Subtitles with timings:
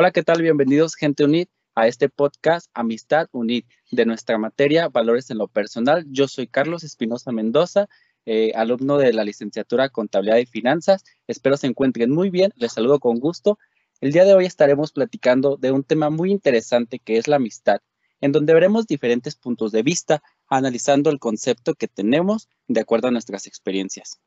[0.00, 0.40] Hola, ¿qué tal?
[0.40, 6.06] Bienvenidos, gente unid, a este podcast Amistad Unid de nuestra materia Valores en lo Personal.
[6.08, 7.88] Yo soy Carlos Espinosa Mendoza,
[8.24, 11.02] eh, alumno de la licenciatura Contabilidad y Finanzas.
[11.26, 12.52] Espero se encuentren muy bien.
[12.54, 13.58] Les saludo con gusto.
[14.00, 17.80] El día de hoy estaremos platicando de un tema muy interesante que es la amistad,
[18.20, 23.10] en donde veremos diferentes puntos de vista, analizando el concepto que tenemos de acuerdo a
[23.10, 24.20] nuestras experiencias.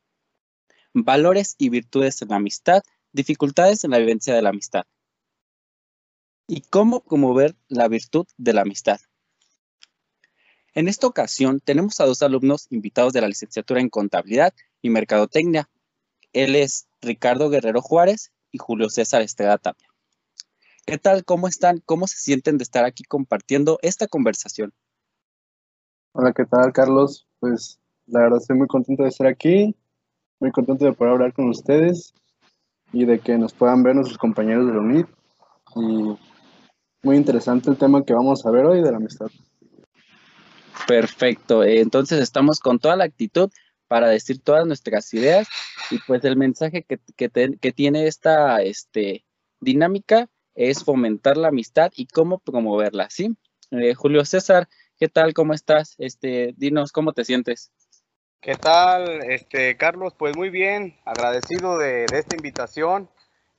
[0.93, 2.83] Valores y virtudes en la amistad,
[3.13, 4.83] dificultades en la vivencia de la amistad
[6.47, 8.99] y cómo promover la virtud de la amistad.
[10.73, 15.69] En esta ocasión tenemos a dos alumnos invitados de la licenciatura en Contabilidad y Mercadotecnia.
[16.33, 19.87] Él es Ricardo Guerrero Juárez y Julio César Estrada Tapia.
[20.85, 21.25] ¿Qué tal?
[21.25, 21.81] ¿Cómo están?
[21.85, 24.73] ¿Cómo se sienten de estar aquí compartiendo esta conversación?
[26.13, 27.27] Hola, ¿qué tal, Carlos?
[27.39, 29.75] Pues la verdad estoy muy contento de estar aquí,
[30.39, 32.13] muy contento de poder hablar con ustedes
[32.91, 35.07] y de que nos puedan ver nuestros compañeros de la UNIT.
[35.75, 36.17] Y
[37.03, 39.27] muy interesante el tema que vamos a ver hoy de la amistad.
[40.87, 43.49] Perfecto, entonces estamos con toda la actitud
[43.87, 45.47] para decir todas nuestras ideas
[45.89, 49.25] y pues el mensaje que, que, tiene esta este,
[49.59, 53.35] dinámica es fomentar la amistad y cómo promoverla, ¿sí?
[53.71, 55.33] Eh, Julio César, ¿qué tal?
[55.33, 55.95] ¿Cómo estás?
[55.97, 57.71] Este, dinos, ¿cómo te sientes?
[58.41, 60.13] ¿Qué tal, este, Carlos?
[60.17, 63.09] Pues muy bien, agradecido de, esta invitación.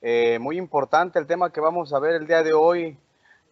[0.01, 2.99] Eh, muy importante el tema que vamos a ver el día de hoy,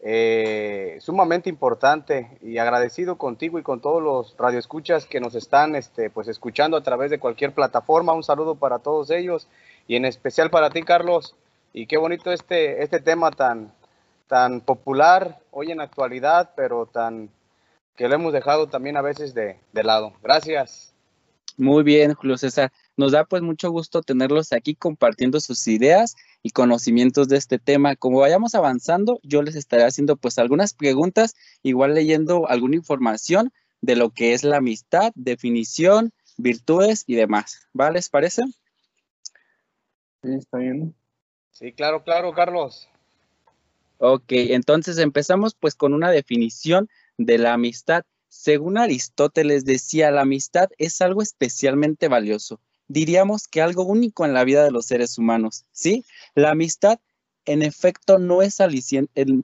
[0.02, 6.08] eh, sumamente importante y agradecido contigo y con todos los radioescuchas que nos están este,
[6.08, 8.14] pues, escuchando a través de cualquier plataforma.
[8.14, 9.46] Un saludo para todos ellos
[9.86, 11.36] y en especial para ti, Carlos.
[11.72, 13.72] Y qué bonito este, este tema tan,
[14.26, 17.30] tan popular hoy en actualidad, pero tan
[17.96, 20.14] que lo hemos dejado también a veces de, de lado.
[20.22, 20.94] Gracias.
[21.58, 22.72] Muy bien, Julio César.
[23.00, 27.96] Nos da pues mucho gusto tenerlos aquí compartiendo sus ideas y conocimientos de este tema.
[27.96, 33.96] Como vayamos avanzando, yo les estaré haciendo pues algunas preguntas, igual leyendo alguna información de
[33.96, 37.66] lo que es la amistad, definición, virtudes y demás.
[37.72, 37.90] ¿Va?
[37.90, 38.42] ¿Les parece?
[40.22, 40.94] Sí, está bien.
[41.52, 42.86] Sí, claro, claro, Carlos.
[43.96, 48.04] Ok, entonces empezamos pues con una definición de la amistad.
[48.28, 52.60] Según Aristóteles decía, la amistad es algo especialmente valioso
[52.90, 56.04] diríamos que algo único en la vida de los seres humanos, ¿sí?
[56.34, 56.98] La amistad,
[57.44, 58.58] en efecto, no es,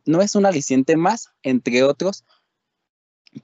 [0.04, 2.24] no es un aliciente más, entre otros,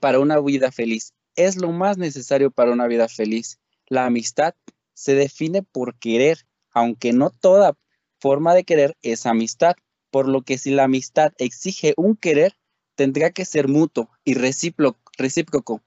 [0.01, 1.15] para una vida feliz.
[1.37, 3.61] Es lo más necesario para una vida feliz.
[3.87, 4.57] La amistad
[4.93, 7.79] se define por querer, aunque no toda
[8.19, 9.77] forma de querer es amistad,
[10.11, 12.57] por lo que si la amistad exige un querer,
[12.97, 15.81] tendrá que ser mutuo y recíproco,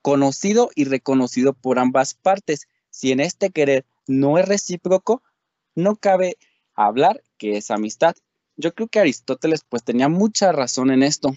[0.00, 5.22] conocido y reconocido por ambas partes si en este querer no es recíproco,
[5.76, 6.36] no cabe
[6.74, 8.16] hablar que es amistad.
[8.56, 11.36] Yo creo que Aristóteles pues tenía mucha razón en esto,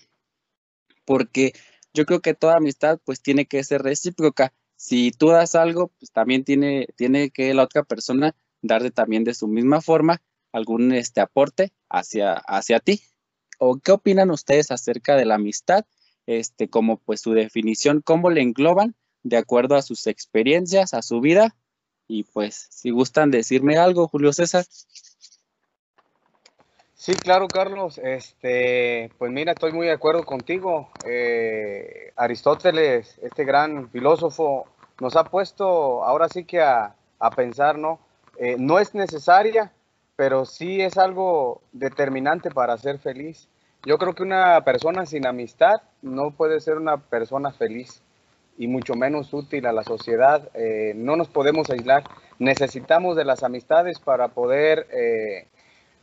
[1.05, 1.53] porque
[1.93, 4.55] yo creo que toda amistad pues tiene que ser recíproca.
[4.75, 9.35] Si tú das algo, pues también tiene, tiene que la otra persona darte también de
[9.35, 10.19] su misma forma
[10.51, 13.01] algún este aporte hacia, hacia ti.
[13.59, 15.85] ¿O qué opinan ustedes acerca de la amistad?
[16.25, 21.21] Este, como pues su definición, cómo le engloban de acuerdo a sus experiencias, a su
[21.21, 21.55] vida.
[22.07, 24.65] Y pues, si gustan decirme algo, Julio César.
[26.93, 27.97] Sí, claro, Carlos.
[27.97, 30.89] Este, pues mira, estoy muy de acuerdo contigo.
[31.05, 34.67] Eh, Aristóteles, este gran filósofo,
[34.99, 36.95] nos ha puesto ahora sí que a,
[37.35, 37.99] pensar, ¿no?
[38.37, 39.71] Eh, no es necesaria,
[40.15, 43.47] pero sí es algo determinante para ser feliz.
[43.83, 48.03] Yo creo que una persona sin amistad no puede ser una persona feliz
[48.61, 50.47] y mucho menos útil a la sociedad.
[50.53, 52.03] Eh, no nos podemos aislar.
[52.37, 55.47] Necesitamos de las amistades para poder eh,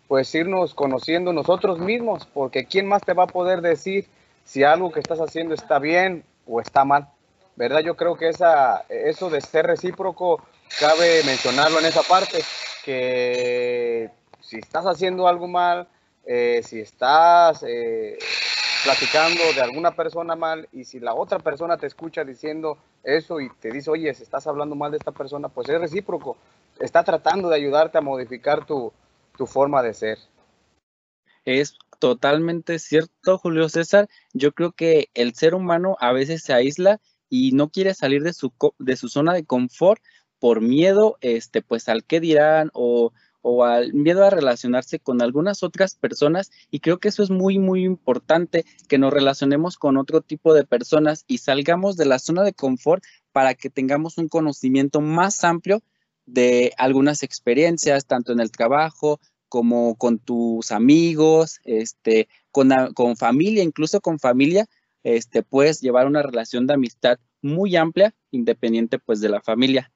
[0.08, 4.08] pues irnos conociendo nosotros mismos, porque ¿quién más te va a poder decir
[4.44, 7.06] si algo que estás haciendo está bien o está mal?
[7.54, 7.78] ¿Verdad?
[7.78, 10.42] Yo creo que esa, eso de ser recíproco
[10.80, 12.40] cabe mencionarlo en esa parte,
[12.84, 15.86] que si estás haciendo algo mal,
[16.26, 17.62] eh, si estás
[18.88, 23.50] platicando de alguna persona mal y si la otra persona te escucha diciendo eso y
[23.60, 26.38] te dice, oye, si estás hablando mal de esta persona, pues es recíproco.
[26.80, 28.90] Está tratando de ayudarte a modificar tu,
[29.36, 30.18] tu forma de ser.
[31.44, 34.08] Es totalmente cierto, Julio César.
[34.32, 36.98] Yo creo que el ser humano a veces se aísla
[37.28, 40.02] y no quiere salir de su, de su zona de confort
[40.38, 43.12] por miedo, este, pues al que dirán o
[43.48, 47.58] o al miedo a relacionarse con algunas otras personas y creo que eso es muy
[47.58, 52.42] muy importante que nos relacionemos con otro tipo de personas y salgamos de la zona
[52.42, 53.02] de confort
[53.32, 55.82] para que tengamos un conocimiento más amplio
[56.26, 59.18] de algunas experiencias tanto en el trabajo
[59.48, 64.66] como con tus amigos, este, con, con familia, incluso con familia,
[65.04, 69.90] este, puedes llevar una relación de amistad muy amplia, independiente pues de la familia.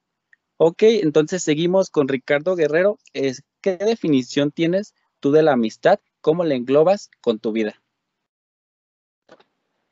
[0.65, 2.97] Ok, entonces seguimos con Ricardo Guerrero.
[3.11, 5.99] ¿Qué definición tienes tú de la amistad?
[6.21, 7.73] ¿Cómo la englobas con tu vida?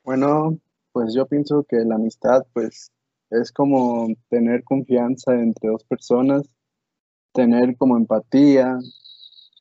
[0.02, 0.56] Bueno,
[0.92, 2.90] pues yo pienso que la amistad pues
[3.28, 6.48] es como tener confianza entre dos personas,
[7.34, 8.78] tener como empatía,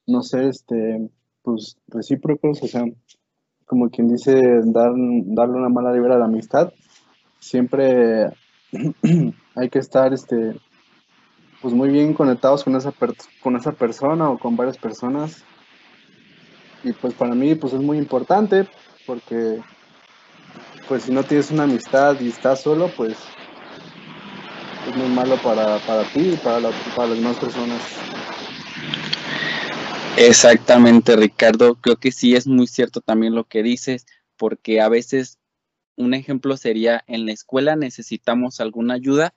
[0.07, 1.09] no sé, este,
[1.41, 2.85] pues recíprocos, o sea,
[3.65, 6.71] como quien dice, dar, darle una mala libra a la amistad.
[7.41, 8.27] Siempre
[9.55, 10.55] hay que estar, este,
[11.61, 12.93] pues muy bien conectados con esa,
[13.41, 15.43] con esa persona o con varias personas.
[16.83, 18.67] Y pues para mí, pues es muy importante
[19.05, 19.61] porque,
[20.87, 23.17] pues si no tienes una amistad y estás solo, pues
[24.87, 25.77] es muy malo para,
[26.13, 27.81] ti y para, para las demás personas.
[30.17, 31.75] Exactamente, Ricardo.
[31.75, 34.07] Creo que sí es muy cierto también lo que dices,
[34.37, 35.37] porque a veces
[35.95, 39.33] un ejemplo sería en la escuela necesitamos alguna ayuda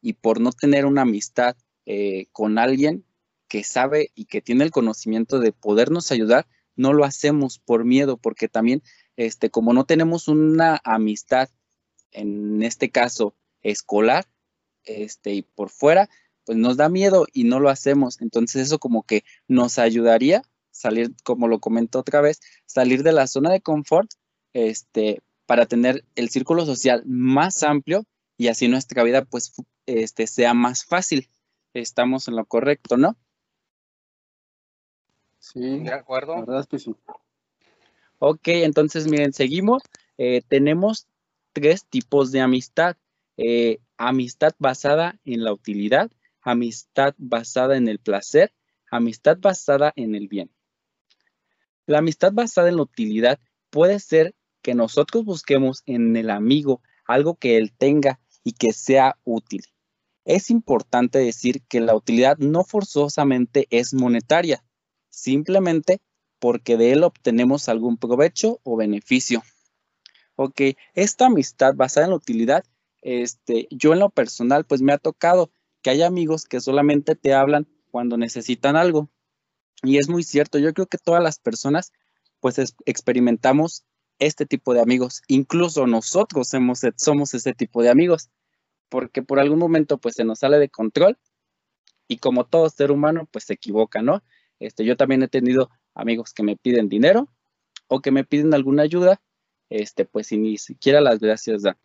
[0.00, 1.56] y por no tener una amistad
[1.86, 3.04] eh, con alguien
[3.48, 6.46] que sabe y que tiene el conocimiento de podernos ayudar,
[6.76, 8.82] no lo hacemos por miedo, porque también,
[9.16, 11.48] este, como no tenemos una amistad,
[12.10, 14.26] en este caso escolar,
[14.84, 16.08] este, y por fuera,
[16.44, 18.20] pues nos da miedo y no lo hacemos.
[18.20, 23.26] Entonces eso como que nos ayudaría salir, como lo comento otra vez, salir de la
[23.26, 24.10] zona de confort,
[24.52, 28.04] este, para tener el círculo social más amplio
[28.36, 29.52] y así nuestra vida pues
[29.86, 31.30] este, sea más fácil.
[31.74, 33.16] Estamos en lo correcto, ¿no?
[35.38, 36.34] Sí, de acuerdo.
[36.34, 36.96] La verdad es que sí.
[38.18, 39.82] Ok, entonces miren, seguimos.
[40.16, 41.06] Eh, tenemos
[41.52, 42.96] tres tipos de amistad.
[43.36, 46.10] Eh, amistad basada en la utilidad,
[46.40, 48.52] amistad basada en el placer,
[48.90, 50.50] amistad basada en el bien.
[51.86, 57.34] La amistad basada en la utilidad puede ser que nosotros busquemos en el amigo algo
[57.34, 59.64] que él tenga y que sea útil.
[60.24, 64.64] Es importante decir que la utilidad no forzosamente es monetaria,
[65.10, 66.00] simplemente
[66.38, 69.42] porque de él obtenemos algún provecho o beneficio.
[70.36, 70.60] Ok,
[70.94, 72.64] esta amistad basada en la utilidad,
[73.02, 75.50] este, yo en lo personal, pues me ha tocado
[75.82, 79.10] que hay amigos que solamente te hablan cuando necesitan algo.
[79.82, 81.92] Y es muy cierto, yo creo que todas las personas
[82.40, 83.84] pues experimentamos
[84.18, 86.50] este tipo de amigos, incluso nosotros
[86.96, 88.28] somos ese tipo de amigos,
[88.88, 91.18] porque por algún momento pues se nos sale de control
[92.08, 94.22] y como todo ser humano pues se equivoca, ¿no?
[94.60, 97.28] Este, yo también he tenido amigos que me piden dinero
[97.88, 99.20] o que me piden alguna ayuda,
[99.68, 101.76] este, pues si ni siquiera las gracias dan.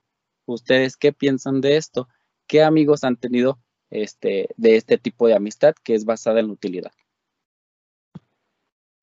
[0.46, 2.08] ¿Ustedes qué piensan de esto?
[2.48, 3.60] ¿Qué amigos han tenido
[3.90, 6.92] este, de este tipo de amistad que es basada en la utilidad.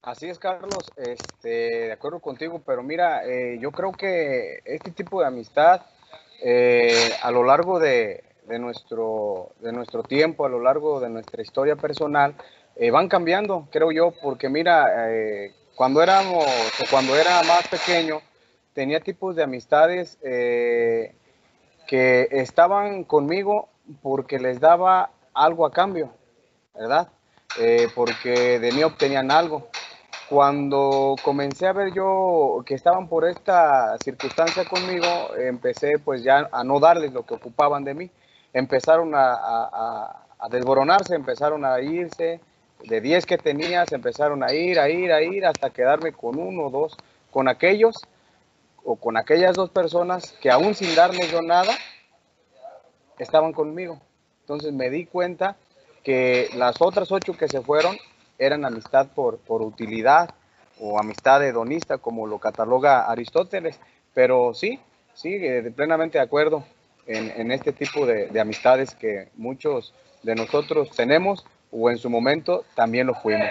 [0.03, 5.21] Así es, Carlos, este, de acuerdo contigo, pero mira, eh, yo creo que este tipo
[5.21, 5.83] de amistad
[6.43, 8.25] eh, a lo largo de,
[8.59, 12.35] nuestro, de nuestro tiempo, a lo largo de nuestra historia personal,
[12.77, 15.09] eh, van cambiando, creo yo, porque mira,
[15.75, 16.45] cuando éramos
[16.91, 18.21] cuando era más pequeño,
[18.75, 21.15] tenía tipos de amistades que
[22.31, 23.69] estaban conmigo
[24.03, 26.11] porque les daba algo a cambio,
[26.75, 27.09] ¿verdad?
[27.59, 29.69] Eh, porque de mí obtenían algo.
[30.29, 35.07] Cuando comencé a ver yo que estaban por esta circunstancia conmigo,
[35.37, 38.11] empecé pues ya a no darles lo que ocupaban de mí.
[38.53, 42.41] Empezaron a, desboronarse, empezaron a irse,
[42.89, 46.39] de 10 que tenía, se empezaron a ir, a ir, a ir, hasta quedarme con
[46.39, 46.97] uno o dos,
[47.31, 47.95] con aquellos
[48.85, 51.73] o con aquellas dos personas que aún sin darles yo nada,
[53.19, 54.01] estaban conmigo.
[54.41, 55.57] Entonces me di cuenta
[56.03, 57.97] que las otras ocho que se fueron
[58.39, 60.31] eran amistad por, por utilidad
[60.79, 63.81] o amistad hedonista, como lo cataloga Aristóteles.
[64.15, 64.81] Pero sí,
[65.15, 66.65] sí, eh, plenamente de acuerdo
[67.07, 72.65] en, este tipo de, de, amistades que muchos de nosotros tenemos o en su momento
[72.75, 73.51] también lo fuimos.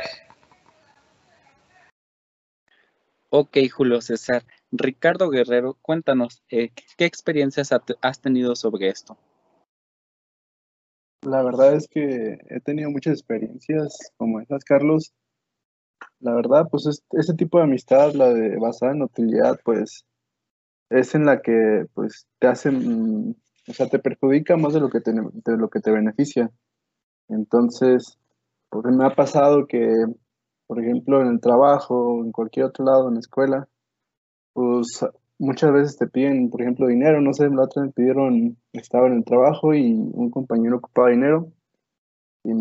[3.30, 4.46] Ok, Julio César.
[4.72, 9.18] Ricardo Guerrero, cuéntanos, eh, ¿qué experiencias has tenido sobre esto?
[11.26, 15.12] La verdad es que he tenido muchas experiencias como esas, Carlos.
[16.20, 20.06] La verdad, pues este, tipo de amistad, la de basada en utilidad, pues
[20.90, 23.36] es en la que pues te hacen,
[23.68, 26.52] o sea, te perjudica más de lo que te, de lo que te beneficia.
[27.28, 28.20] Entonces,
[28.70, 30.06] porque me ha pasado que,
[30.68, 33.68] por ejemplo, en el trabajo en cualquier otro lado, en la escuela,
[34.54, 35.04] pues
[35.40, 37.22] muchas veces te piden, por ejemplo, dinero.
[37.22, 41.52] No sé, la otra me pidieron, estaba en el trabajo y un compañero ocupaba dinero.
[42.44, 42.54] Y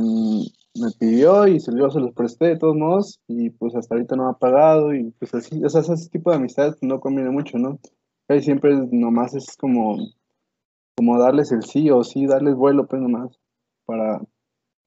[0.80, 4.28] me pidió y se, se los presté de todos modos y pues hasta ahorita no
[4.28, 7.78] ha pagado y pues así, o sea, ese tipo de amistad no conviene mucho, ¿no?
[8.28, 9.98] Ahí siempre nomás es como,
[10.96, 13.38] como darles el sí o sí, darles vuelo pues nomás
[13.84, 14.20] para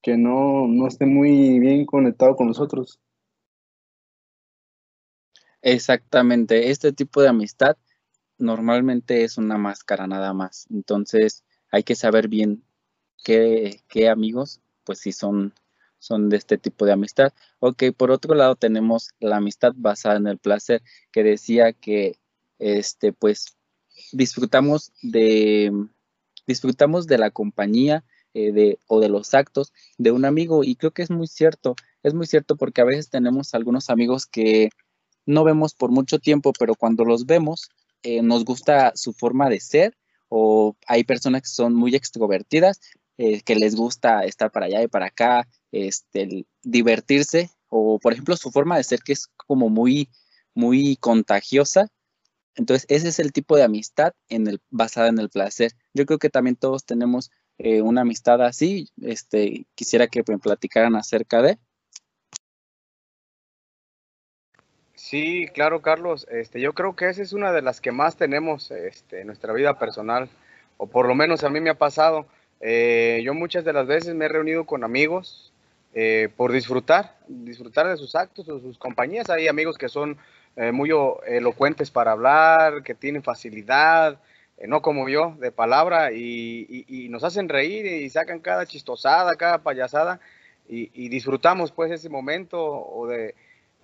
[0.01, 2.99] que no, no esté muy bien conectado con nosotros.
[5.63, 7.77] Exactamente, este tipo de amistad
[8.37, 12.63] normalmente es una máscara nada más, entonces hay que saber bien
[13.23, 15.53] qué, qué amigos pues sí son
[15.99, 17.33] son de este tipo de amistad.
[17.59, 22.19] Ok, por otro lado tenemos la amistad basada en el placer, que decía que
[22.59, 23.57] este, pues
[24.13, 25.71] disfrutamos de,
[26.47, 30.91] disfrutamos de la compañía eh, de, o de los actos de un amigo y creo
[30.91, 34.69] que es muy cierto, es muy cierto porque a veces tenemos algunos amigos que
[35.27, 37.69] no vemos por mucho tiempo, pero cuando los vemos
[38.01, 39.95] eh, nos gusta su forma de ser
[40.29, 42.79] o hay personas que son muy extrovertidas,
[43.17, 48.35] eh, que les gusta estar para allá y para acá, este, divertirse, o por ejemplo
[48.37, 50.09] su forma de ser que es como muy,
[50.53, 51.87] muy contagiosa.
[52.55, 55.73] Entonces, ese es el tipo de amistad en el, basada en el placer.
[55.93, 58.89] Yo creo que también todos tenemos eh, una amistad así.
[59.01, 61.59] Este, quisiera que platicaran acerca de.
[64.97, 66.27] Sí, claro, Carlos.
[66.31, 69.53] Este, yo creo que esa es una de las que más tenemos este, en nuestra
[69.53, 70.27] vida personal,
[70.77, 72.25] o por lo menos a mí me ha pasado.
[72.61, 75.53] Eh, yo muchas de las veces me he reunido con amigos
[75.93, 79.29] eh, por disfrutar, disfrutar de sus actos o sus compañías.
[79.29, 80.17] Hay amigos que son
[80.55, 80.89] eh, muy
[81.27, 84.19] elocuentes para hablar, que tienen facilidad,
[84.65, 90.19] no como yo, de palabra, y, nos hacen reír y sacan cada chistosada, cada payasada,
[90.67, 93.35] y, disfrutamos pues ese momento o de,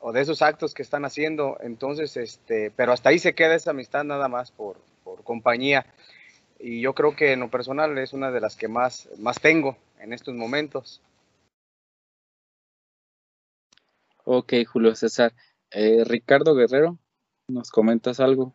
[0.06, 1.58] o de esos actos que están haciendo.
[1.62, 5.86] Entonces, este, pero hasta ahí se queda esa amistad nada más por, por compañía.
[6.60, 9.78] Y yo creo que en lo personal es una de las que más, más tengo
[10.00, 11.02] en estos momentos.
[14.26, 15.34] Ok, Julio César.
[15.72, 17.00] Eh, Ricardo Guerrero,
[17.48, 18.54] ¿nos comentas algo?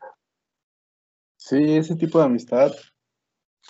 [1.39, 2.73] Sí, ese tipo de amistad,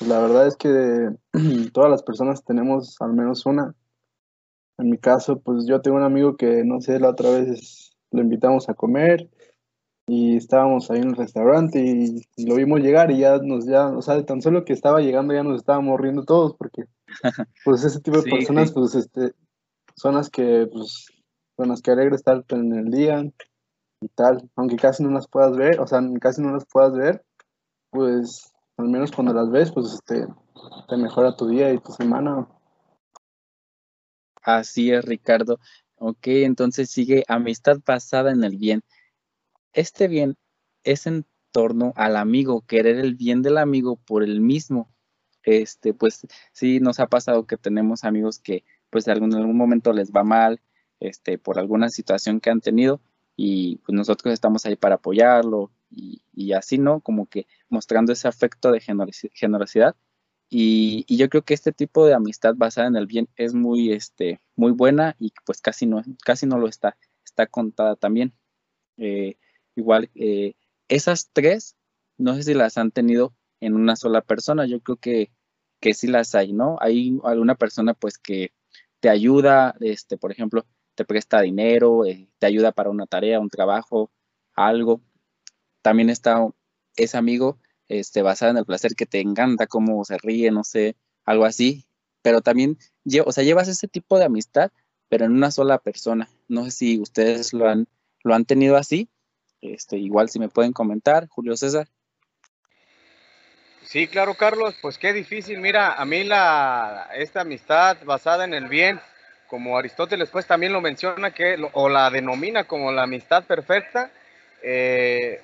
[0.01, 1.11] la verdad es que
[1.73, 3.73] todas las personas tenemos al menos una.
[4.79, 8.23] En mi caso, pues yo tengo un amigo que, no sé, la otra vez lo
[8.23, 9.29] invitamos a comer
[10.07, 14.01] y estábamos ahí en el restaurante y, lo vimos llegar y ya nos, ya, o
[14.01, 16.85] sea, tan solo que estaba llegando ya nos estábamos riendo todos porque,
[17.65, 19.33] pues ese tipo de personas, pues, este,
[19.97, 21.09] son las que, pues,
[21.57, 23.23] con las que alegra estar en el día
[24.01, 27.25] y tal, aunque casi no las puedas ver, o sea, casi no las puedas ver,
[27.91, 30.27] pues al menos cuando las ves, pues este,
[30.89, 32.47] te mejora tu día y tu semana.
[34.49, 35.61] Así es, Ricardo.
[35.97, 38.83] Ok, entonces sigue amistad basada en el bien.
[39.75, 40.39] Este bien
[40.85, 44.91] es en torno al amigo, querer el bien del amigo por el mismo.
[45.43, 50.13] Este, pues sí, nos ha pasado que tenemos amigos que pues en algún momento les
[50.13, 50.63] va mal,
[50.99, 53.03] este, por alguna situación que han tenido
[53.37, 57.01] y pues nosotros estamos ahí para apoyarlo y, así, ¿no?
[57.01, 59.95] Como que mostrando ese afecto de generosidad.
[60.51, 64.41] Y, yo creo que este tipo de amistad basada en el bien es muy, este,
[64.57, 68.33] muy buena y pues casi no, casi no lo está, está contada también.
[68.97, 69.37] Eh,
[69.77, 70.55] igual, eh,
[70.89, 71.77] esas tres,
[72.17, 75.33] no sé si las han tenido en una sola persona, yo creo que,
[75.81, 76.79] que sí las hay, ¿no?
[76.81, 78.53] Hay alguna persona pues que
[79.01, 83.51] te ayuda, este, por ejemplo, te presta dinero, eh, te ayuda para una tarea, un
[83.51, 84.11] trabajo,
[84.55, 85.01] algo.
[85.83, 86.49] También está
[86.97, 90.97] ese amigo este, basado en el placer que te encanta, cómo se ríe, no sé,
[91.25, 91.87] algo así.
[92.23, 92.79] Pero también,
[93.25, 94.71] o sea, llevas ese tipo de amistad,
[95.09, 96.29] pero en una sola persona.
[96.49, 97.87] No sé si ustedes lo han,
[98.23, 99.09] lo han tenido así.
[99.61, 101.89] Este, igual si me pueden comentar, Julio César.
[103.89, 105.61] Sí, claro, Carlos, pues qué difícil.
[105.61, 109.01] Mira, a mí la, esta amistad basada en el bien,
[109.47, 114.11] como Aristóteles pues también lo menciona, que, o la denomina como la amistad perfecta,
[114.63, 115.41] eh,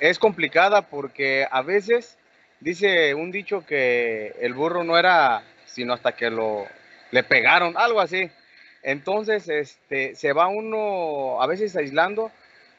[0.00, 2.16] es complicada porque a veces
[2.60, 6.66] dice un dicho que el burro no era sino hasta que lo
[7.10, 8.30] le pegaron, algo así.
[8.82, 12.30] Entonces, este, se va uno a veces aislando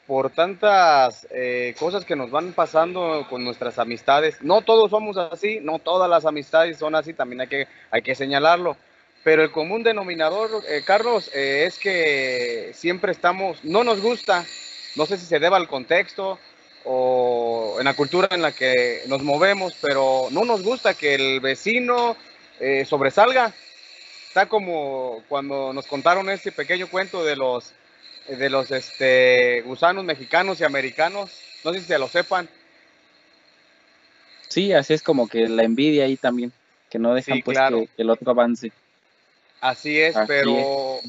[0.06, 4.42] por tantas eh, cosas que nos van pasando con nuestras amistades.
[4.42, 8.14] No todos somos así, no todas las amistades son así, también hay que, hay que
[8.14, 8.76] señalarlo.
[9.22, 14.44] Pero el común denominador, eh, Carlos, eh, es que siempre estamos, no nos gusta,
[14.96, 16.38] no sé si se deba al contexto
[16.84, 21.40] o en la cultura en la que nos movemos, pero no nos gusta que el
[21.40, 22.16] vecino
[22.58, 23.52] eh, sobresalga.
[24.28, 27.72] Está como cuando nos contaron este pequeño cuento de los,
[28.28, 31.30] de los este, gusanos mexicanos y americanos,
[31.64, 32.48] no sé si se lo sepan.
[34.48, 36.52] Sí, así es como que la envidia ahí también,
[36.90, 38.72] que no dejan pues que el otro avance.
[39.60, 41.00] Así es, pero,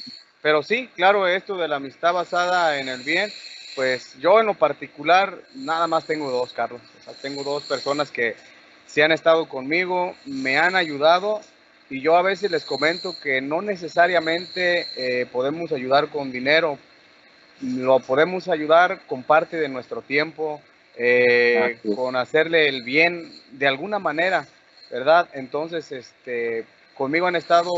[0.41, 3.31] pero sí, claro, esto de la amistad basada en el bien,
[3.75, 6.81] pues yo en lo particular nada más tengo dos, Carlos.
[6.99, 8.35] O sea, tengo dos personas que
[8.85, 11.41] se han estado conmigo, me han ayudado
[11.89, 16.77] y yo a veces les comento que no necesariamente eh, podemos ayudar con dinero,
[17.61, 20.61] lo podemos ayudar con parte de nuestro tiempo,
[20.97, 24.47] eh, con hacerle el bien de alguna manera,
[24.89, 25.29] ¿verdad?
[25.33, 27.71] Entonces, este, conmigo han estado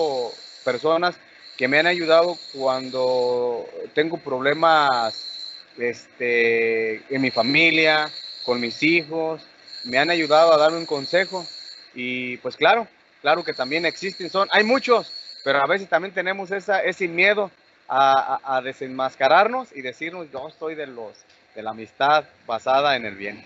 [0.64, 1.16] personas
[1.58, 5.34] que me han ayudado cuando tengo problemas
[5.77, 8.10] este, en mi familia,
[8.46, 9.42] con mis hijos,
[9.86, 11.46] me han ayudado a darme un consejo
[11.94, 12.88] y pues claro,
[13.22, 15.12] claro que también existen, son, hay muchos,
[15.44, 17.51] pero a veces también tenemos esa, ese miedo
[17.88, 21.13] a, desenmascararnos y decirnos yo soy de los
[21.53, 23.44] de la amistad basada en el bien.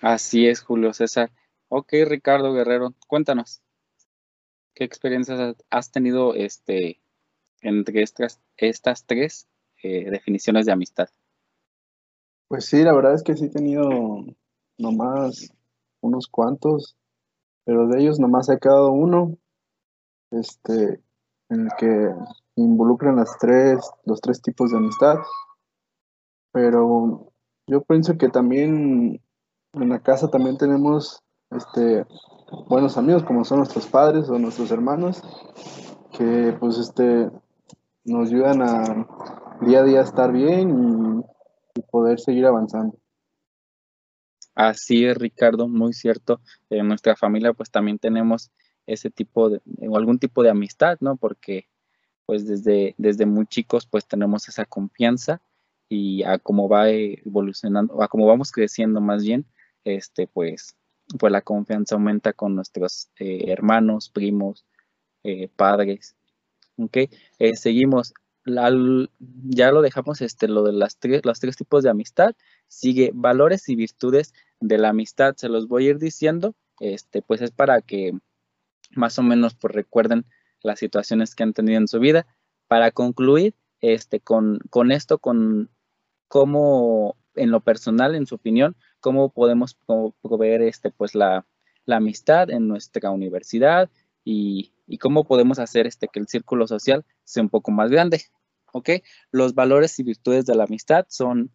[0.00, 1.30] Así es, Julio César.
[1.68, 3.60] Ok, Ricardo Guerrero, cuéntanos.
[4.74, 7.00] ¿Qué experiencias has tenido este,
[7.60, 9.48] entre estas, estas tres
[9.84, 11.08] eh, definiciones de amistad?
[12.48, 13.86] Pues sí, la verdad es que sí he tenido
[14.78, 15.52] nomás
[16.00, 16.96] unos cuantos,
[17.66, 19.36] pero de ellos nomás ha quedado uno,
[20.30, 21.02] este,
[21.50, 22.14] en el que
[22.56, 25.16] involucran las tres, los tres tipos de amistad.
[26.50, 27.30] Pero
[27.66, 29.20] yo pienso que también
[29.74, 32.06] en la casa también tenemos este,
[32.68, 35.22] buenos amigos como son nuestros padres o nuestros hermanos
[36.16, 37.30] que pues este
[38.04, 41.24] nos ayudan a día a día estar bien
[41.74, 42.98] y poder seguir avanzando.
[44.54, 46.40] Así es, Ricardo, muy cierto.
[46.70, 48.50] En nuestra familia pues también tenemos
[48.86, 51.16] ese tipo de, o algún tipo de amistad, ¿no?
[51.16, 51.68] Porque
[52.26, 55.42] pues desde, desde muy chicos pues tenemos esa confianza
[55.88, 59.44] y a cómo va evolucionando, a cómo vamos creciendo más bien,
[59.84, 60.76] este pues,
[61.18, 64.64] pues la confianza aumenta con nuestros eh, hermanos, primos,
[65.24, 66.16] eh, padres.
[66.78, 66.96] ¿Ok?
[67.38, 68.14] Eh, seguimos.
[68.46, 72.34] Ya lo dejamos este, lo de las tres, los tres tipos de amistad
[72.68, 75.34] sigue valores y virtudes de la amistad.
[75.36, 78.12] Se los voy a ir diciendo, este, pues es para que
[78.90, 80.26] más o menos pues recuerden
[80.62, 82.26] las situaciones que han tenido en su vida.
[82.68, 85.70] Para concluir, este, con, con esto, con
[86.28, 89.76] cómo en lo personal, en su opinión, cómo podemos
[90.22, 91.46] proveer este, pues la,
[91.84, 93.90] la amistad en nuestra universidad
[94.24, 98.22] y, y, cómo podemos hacer este, que el círculo social sea un poco más grande.
[98.76, 98.90] ¿Ok?
[99.30, 101.52] Los valores y virtudes de la amistad son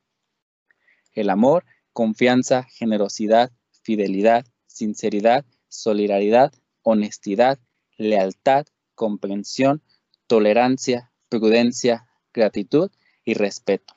[1.12, 3.52] el amor, confianza, generosidad,
[3.84, 7.60] fidelidad, sinceridad, solidaridad, honestidad,
[7.98, 9.84] lealtad, comprensión,
[10.28, 12.90] tolerancia, prudencia, gratitud
[13.26, 13.94] y respeto.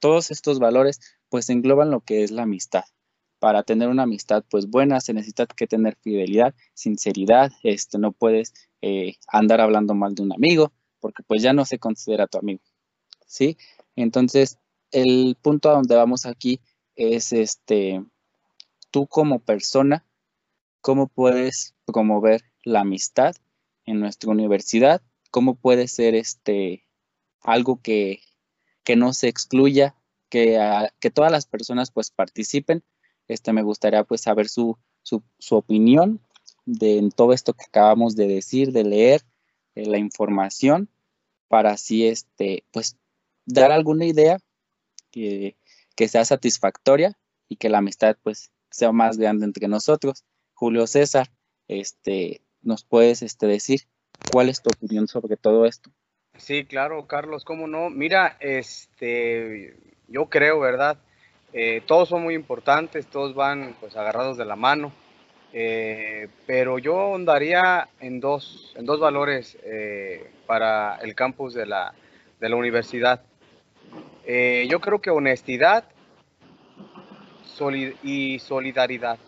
[0.00, 2.82] Todos estos valores pues engloban lo que es la amistad.
[3.38, 8.52] Para tener una amistad pues buena se necesita que tener fidelidad, sinceridad, este, no puedes
[8.82, 12.62] eh, andar hablando mal de un amigo porque pues ya no se considera tu amigo,
[13.26, 13.56] ¿sí?
[13.96, 14.58] Entonces
[14.90, 16.60] el punto a donde vamos aquí
[16.96, 18.04] es este,
[18.90, 20.04] tú como persona,
[20.80, 23.34] cómo puedes promover la amistad
[23.84, 26.84] en nuestra universidad, cómo puede ser este,
[27.40, 28.20] algo que,
[28.96, 29.94] no se excluya,
[30.30, 30.58] que,
[30.98, 32.82] que, todas las personas pues participen.
[33.28, 35.22] Este, me gustaría pues saber su, su,
[35.54, 36.20] opinión
[36.64, 39.22] de todo esto que acabamos de decir, de leer,
[39.84, 40.88] la información,
[41.48, 42.96] para así este, pues
[43.46, 44.38] dar alguna idea
[45.10, 45.56] que,
[46.08, 50.24] sea satisfactoria y que la amistad pues sea más grande entre nosotros.
[50.54, 51.30] Julio César,
[51.66, 53.88] este, ¿nos puedes este, decir
[54.30, 55.90] cuál es tu opinión sobre todo esto?
[56.36, 57.90] Sí, claro, Carlos, cómo no.
[57.90, 60.98] Mira, este, yo creo, ¿verdad?
[61.52, 64.92] Eh, todos son muy importantes, todos van pues agarrados de la mano,
[65.52, 71.94] eh, pero yo andaría en dos, en dos valores eh, para el campus de la,
[72.38, 73.22] de la universidad.
[74.26, 75.84] Eh, yo creo que honestidad
[78.04, 79.18] y solidaridad.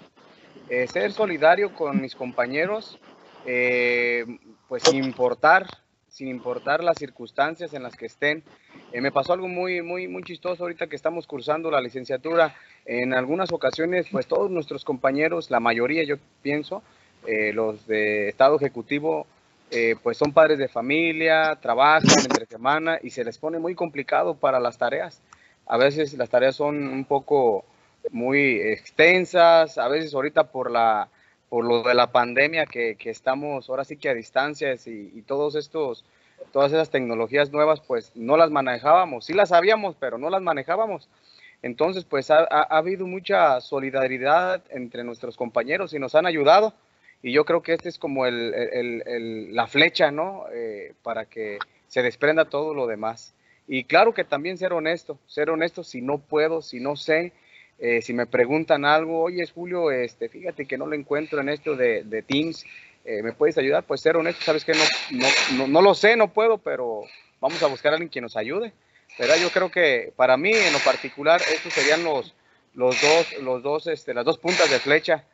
[0.86, 2.96] Ser solidario con mis compañeros,
[3.42, 5.66] pues sin importar,
[6.06, 8.44] sin importar las circunstancias en las que estén.
[8.92, 12.54] me pasó algo muy, muy, muy chistoso ahorita que estamos cursando la licenciatura.
[12.86, 16.82] En algunas ocasiones, pues todos nuestros compañeros, la mayoría yo pienso,
[17.52, 19.26] los de Estado Ejecutivo,
[19.72, 24.34] eh, pues son padres de familia, trabajan entre semana y se les pone muy complicado
[24.34, 25.22] para las tareas.
[25.66, 27.64] A veces las tareas son un poco
[28.10, 31.08] muy extensas, a veces ahorita por la
[31.48, 36.04] por lo de la pandemia que, estamos ahora sí que a distancias y, todos estos
[36.52, 41.08] todas esas tecnologías nuevas pues no las manejábamos, sí las sabíamos pero no las manejábamos.
[41.62, 46.74] Entonces pues ha, ha habido mucha solidaridad entre nuestros compañeros y nos han ayudado
[47.22, 50.44] Y yo creo que este es como el, la flecha, ¿no?
[50.52, 53.34] Eh, para que se desprenda todo lo demás.
[53.68, 57.32] Y claro que también ser honesto, ser honesto si no puedo, si no sé,
[57.78, 61.76] eh, si me preguntan algo, oye, Julio, este, fíjate que no lo encuentro en esto
[61.76, 62.64] de, Teams,
[63.04, 63.84] eh, ¿me puedes ayudar?
[63.84, 67.02] Pues ser honesto, sabes que no, no, no, lo sé, no puedo, pero
[67.40, 68.72] vamos a buscar a alguien que nos ayude.
[69.20, 69.36] ¿Verdad?
[69.36, 72.34] Yo creo que para mí en lo particular estos serían los,
[72.72, 75.24] los dos, los dos, este, las dos puntas de flecha.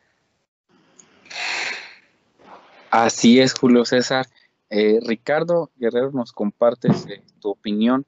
[2.91, 4.25] Así es, Julio César.
[4.69, 8.05] Eh, Ricardo Guerrero, nos compartes eh, tu opinión.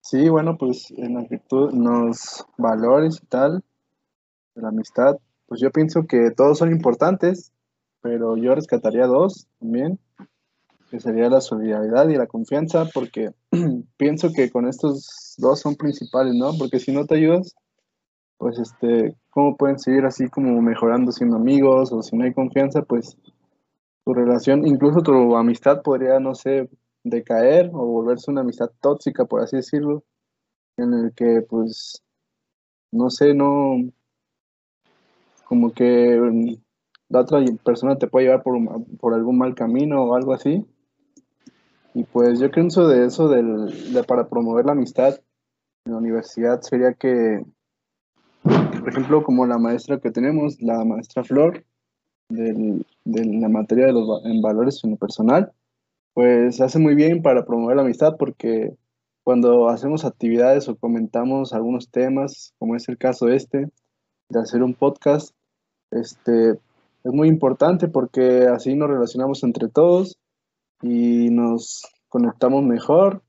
[0.00, 3.62] Sí, bueno, pues en actitud, en los valores y tal,
[4.54, 7.52] de la amistad, pues yo pienso que todos son importantes,
[8.00, 9.98] pero yo rescataría dos también,
[10.90, 13.32] que sería la solidaridad y la confianza, porque
[13.96, 16.52] pienso que con estos dos son principales, ¿no?
[16.58, 17.54] Porque si no te ayudas,
[18.38, 21.92] pues este, ¿cómo pueden seguir así como mejorando siendo amigos?
[21.92, 23.16] O si no hay confianza, pues
[24.04, 26.68] tu relación, incluso tu amistad podría, no sé,
[27.04, 30.02] decaer o volverse una amistad tóxica, por así decirlo,
[30.76, 32.02] en el que pues,
[32.90, 33.76] no sé, no,
[35.44, 36.58] como que
[37.08, 38.56] la otra persona te puede llevar por,
[38.98, 40.64] por algún mal camino o algo así.
[41.94, 45.20] Y pues yo pienso de eso, del, de para promover la amistad
[45.84, 47.44] en la universidad, sería que,
[48.42, 51.64] por ejemplo, como la maestra que tenemos, la maestra Flor,
[52.28, 55.52] de la materia de los en valores en lo personal,
[56.14, 58.74] pues hace muy bien para promover la amistad porque
[59.24, 63.70] cuando hacemos actividades o comentamos algunos temas, como es el caso este,
[64.28, 65.34] de hacer un podcast,
[65.90, 70.18] este, es muy importante porque así nos relacionamos entre todos
[70.82, 73.22] y nos conectamos mejor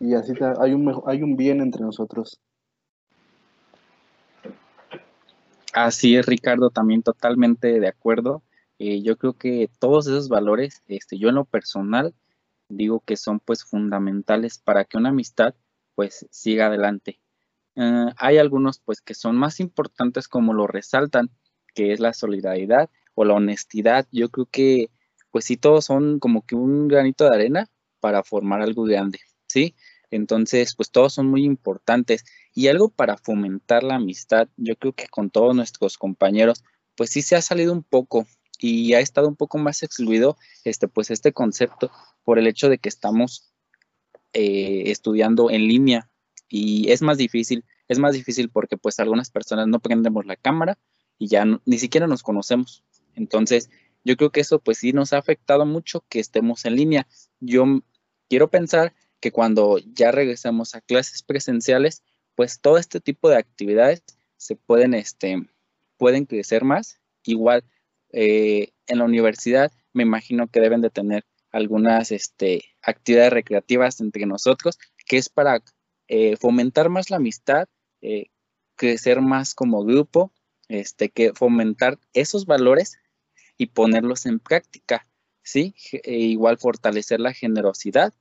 [0.00, 2.40] y así hay un, hay un bien entre nosotros.
[5.74, 8.42] Así es, Ricardo, también totalmente de acuerdo.
[8.78, 12.14] Eh, yo creo que todos esos valores, este, yo en lo personal,
[12.68, 15.54] digo que son pues fundamentales para que una amistad
[15.94, 17.20] pues siga adelante.
[17.74, 21.30] Eh, hay algunos pues que son más importantes como lo resaltan,
[21.74, 24.06] que es la solidaridad o la honestidad.
[24.12, 24.90] Yo creo que
[25.30, 27.66] pues sí todos son como que un granito de arena
[28.00, 29.74] para formar algo grande, ¿sí?
[30.10, 32.24] Entonces, pues todos son muy importantes.
[32.54, 36.64] Y algo para fomentar la amistad, yo creo que con todos nuestros compañeros,
[36.96, 38.26] pues sí se ha salido un poco
[38.58, 41.90] y ha estado un poco más excluido este, pues este concepto
[42.24, 43.52] por el hecho de que estamos
[44.32, 46.10] eh, estudiando en línea
[46.48, 50.78] y es más difícil, es más difícil porque pues algunas personas no prendemos la cámara
[51.18, 52.82] y ya ni siquiera nos conocemos.
[53.14, 53.70] Entonces,
[54.04, 57.06] yo creo que eso pues sí nos ha afectado mucho que estemos en línea.
[57.40, 57.64] Yo
[58.28, 62.02] quiero pensar que cuando ya regresemos a clases presenciales,
[62.34, 64.02] pues todo este tipo de actividades
[64.36, 65.42] se pueden, este,
[65.96, 67.00] pueden crecer más.
[67.24, 67.64] Igual
[68.12, 74.26] eh, en la universidad me imagino que deben de tener algunas este, actividades recreativas entre
[74.26, 75.62] nosotros, que es para
[76.06, 77.66] eh, fomentar más la amistad,
[78.00, 78.26] eh,
[78.76, 80.32] crecer más como grupo,
[80.68, 82.98] este, que fomentar esos valores
[83.58, 85.06] y ponerlos en práctica,
[85.42, 85.74] ¿sí?
[85.92, 88.14] E igual fortalecer la generosidad,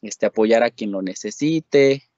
[0.00, 2.08] este, apoyar a quien lo necesite,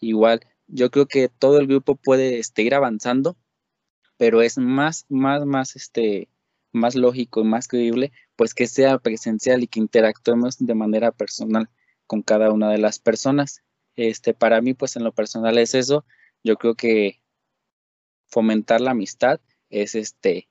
[0.00, 3.36] igual yo creo que todo el grupo puede este, ir avanzando
[4.16, 6.28] pero es más, más, más, este,
[6.72, 11.68] más lógico y más creíble, pues que sea presencial y que interactuemos de manera personal
[12.06, 13.62] con cada una de las personas.
[13.96, 16.04] Este, para mí, pues en lo personal es eso.
[16.42, 17.22] Yo creo que
[18.26, 20.48] fomentar la amistad es este,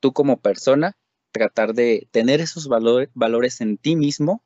[0.00, 0.96] tú como persona,
[1.32, 4.42] tratar de tener esos valores, en ti mismo,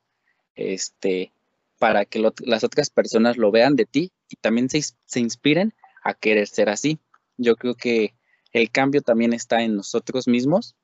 [0.55, 1.33] este,
[1.79, 6.13] para que las otras personas lo vean de ti y también se, se inspiren a
[6.13, 6.99] querer ser así.
[7.37, 8.13] Yo creo que
[8.51, 10.75] el cambio también está en nosotros mismos.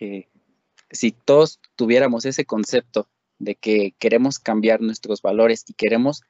[0.00, 0.28] Eh,
[0.90, 6.22] si todos tuviéramos ese concepto de que queremos cambiar nuestros valores y queremos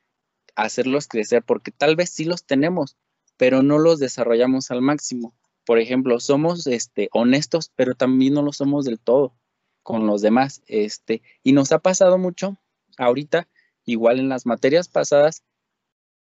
[0.55, 2.97] hacerlos crecer, porque tal vez sí los tenemos,
[3.37, 5.35] pero no los desarrollamos al máximo.
[5.65, 9.35] Por ejemplo, somos este, honestos, pero también no lo somos del todo
[9.83, 10.63] con los demás.
[10.67, 12.59] Este, y nos ha pasado mucho
[12.99, 13.49] ahorita,
[13.85, 15.45] igual en las materias pasadas,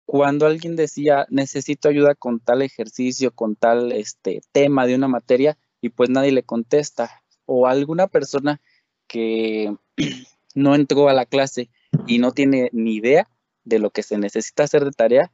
[0.05, 5.57] cuando alguien decía necesito ayuda con tal ejercicio, con tal este, tema de una materia
[5.81, 8.61] y pues nadie le contesta o alguna persona
[9.07, 9.75] que
[10.55, 11.69] no entró a la clase
[12.07, 13.29] y no tiene ni idea
[13.63, 15.31] de lo que se necesita hacer de tarea,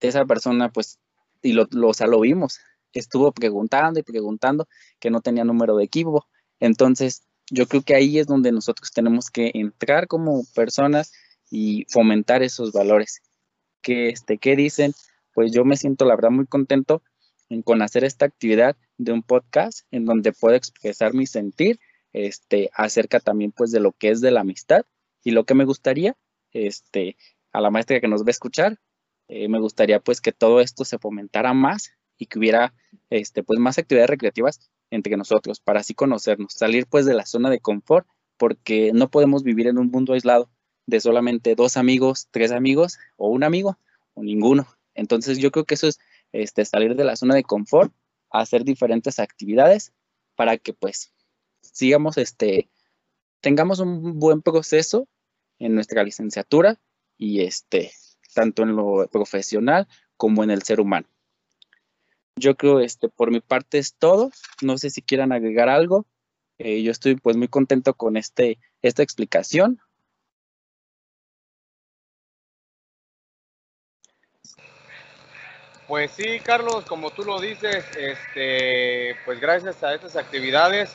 [0.00, 0.98] esa persona pues,
[1.42, 2.60] y lo, lo, lo vimos,
[2.92, 4.68] estuvo preguntando y preguntando
[4.98, 6.26] que no tenía número de equipo.
[6.60, 11.12] Entonces, yo creo que ahí es donde nosotros tenemos que entrar como personas
[11.50, 13.22] y fomentar esos valores
[13.86, 14.94] que este, ¿qué dicen?
[15.32, 17.02] Pues yo me siento la verdad muy contento
[17.48, 21.78] en, con hacer esta actividad de un podcast en donde puedo expresar mi sentir
[22.12, 24.82] este, acerca también pues de lo que es de la amistad
[25.22, 26.16] y lo que me gustaría,
[26.52, 27.16] este,
[27.52, 28.80] a la maestra que nos va a escuchar,
[29.28, 32.74] eh, me gustaría pues que todo esto se fomentara más y que hubiera
[33.10, 37.50] este, pues más actividades recreativas entre nosotros para así conocernos, salir pues de la zona
[37.50, 40.50] de confort porque no podemos vivir en un mundo aislado
[40.86, 43.78] de solamente dos amigos, tres amigos o un amigo
[44.14, 44.66] o ninguno.
[44.94, 45.98] Entonces yo creo que eso es
[46.32, 47.92] este, salir de la zona de confort,
[48.30, 49.92] hacer diferentes actividades
[50.34, 51.12] para que pues
[51.60, 52.70] sigamos, este,
[53.40, 55.08] tengamos un buen proceso
[55.58, 56.80] en nuestra licenciatura
[57.16, 57.92] y este,
[58.34, 61.08] tanto en lo profesional como en el ser humano.
[62.38, 64.30] Yo creo, este, por mi parte es todo.
[64.60, 66.06] No sé si quieran agregar algo.
[66.58, 69.80] Eh, yo estoy pues muy contento con este, esta explicación.
[75.88, 80.90] Pues sí, Carlos, como tú lo dices, este, pues gracias a estas actividades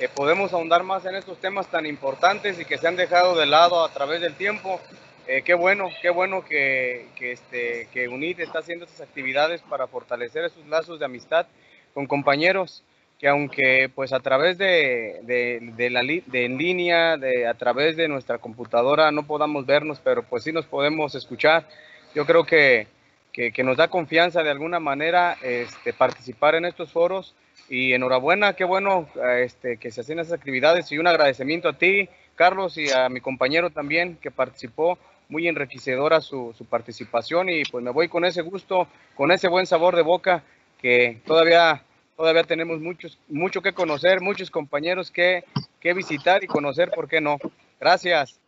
[0.00, 3.46] eh, podemos ahondar más en estos temas tan importantes y que se han dejado de
[3.46, 4.80] lado a través del tiempo.
[5.28, 10.44] Eh, qué bueno, qué bueno que, este, que UNIT está haciendo estas actividades para fortalecer
[10.44, 11.46] esos lazos de amistad
[11.94, 12.82] con compañeros
[13.20, 18.38] que aunque pues a través de, de, la en línea, de, a través de nuestra
[18.38, 21.68] computadora no podamos vernos, pero pues sí nos podemos escuchar.
[22.16, 22.88] Yo creo que,
[23.32, 27.36] que, que nos da confianza de alguna manera este, participar en estos foros
[27.68, 29.08] y enhorabuena, qué bueno
[29.38, 33.20] este, que se hacen esas actividades y un agradecimiento a ti, Carlos, y a mi
[33.20, 34.98] compañero también que participó
[35.32, 39.96] muy enriquecedora su, participación y pues me voy con ese gusto, con ese buen sabor
[39.96, 40.44] de boca
[40.80, 41.82] que todavía,
[42.16, 45.44] todavía tenemos muchos, mucho que conocer, muchos compañeros que,
[45.80, 47.38] que visitar y conocer, ¿por qué no?
[47.80, 48.38] Gracias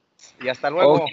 [0.42, 1.06] y hasta luego.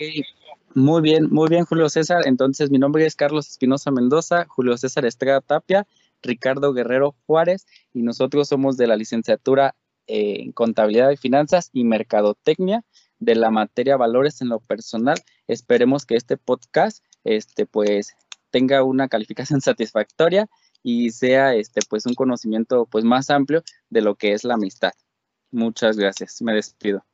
[0.73, 2.21] Muy bien, muy bien, Julio César.
[2.25, 5.88] Entonces, mi nombre es Carlos Espinosa Mendoza, Julio César Estrada Tapia,
[6.21, 9.75] Ricardo Guerrero Juárez y nosotros somos de la licenciatura
[10.07, 12.84] en Contabilidad y Finanzas y Mercadotecnia
[13.21, 15.17] de la materia valores en lo personal.
[15.47, 18.15] Esperemos que este podcast este pues
[18.49, 20.49] tenga una calificación satisfactoria
[20.84, 24.91] y sea este pues un conocimiento pues más amplio de lo que es la amistad.
[25.51, 26.41] Muchas gracias.
[26.41, 27.05] Me despido.